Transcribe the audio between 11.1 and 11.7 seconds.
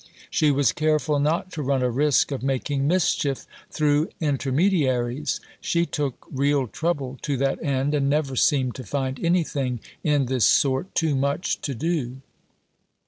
much